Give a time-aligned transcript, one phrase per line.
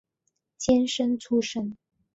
[0.57, 1.77] 监生出身。